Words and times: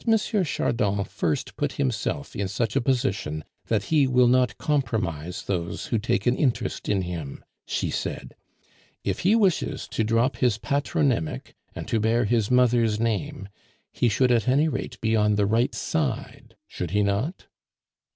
Chardon 0.43 1.03
first 1.03 1.55
put 1.57 1.73
himself 1.73 2.35
in 2.35 2.47
such 2.47 2.75
a 2.75 2.81
position 2.81 3.43
that 3.67 3.83
he 3.93 4.07
will 4.07 4.27
not 4.27 4.57
compromise 4.57 5.43
those 5.43 5.85
who 5.85 5.99
take 5.99 6.25
an 6.25 6.35
interest 6.35 6.89
in 6.89 7.03
him," 7.03 7.45
she 7.67 7.91
said. 7.91 8.35
"If 9.03 9.19
he 9.19 9.35
wishes 9.35 9.87
to 9.89 10.03
drop 10.03 10.37
his 10.37 10.57
patronymic 10.57 11.53
and 11.75 11.87
to 11.87 11.99
bear 11.99 12.25
his 12.25 12.49
mother's 12.49 12.99
name, 12.99 13.47
he 13.91 14.09
should 14.09 14.31
at 14.31 14.47
any 14.47 14.67
rate 14.67 14.99
be 15.01 15.15
on 15.15 15.35
the 15.35 15.45
right 15.45 15.75
side, 15.75 16.55
should 16.67 16.89
he 16.89 17.03
not?" 17.03 17.45